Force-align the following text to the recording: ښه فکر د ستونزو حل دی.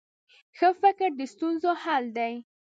ښه 0.57 0.69
فکر 0.81 1.09
د 1.19 1.21
ستونزو 1.33 1.71
حل 1.83 2.05
دی. 2.17 2.33